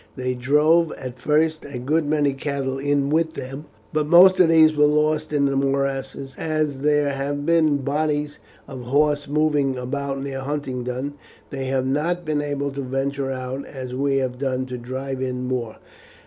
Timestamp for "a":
1.63-1.77